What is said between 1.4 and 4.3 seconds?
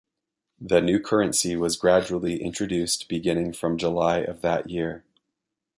was gradually introduced beginning from July